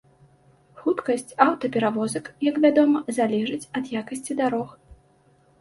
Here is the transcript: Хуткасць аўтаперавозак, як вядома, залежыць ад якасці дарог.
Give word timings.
Хуткасць 0.79 1.35
аўтаперавозак, 1.45 2.25
як 2.49 2.57
вядома, 2.65 3.05
залежыць 3.19 3.69
ад 3.81 3.85
якасці 4.01 4.31
дарог. 4.41 4.69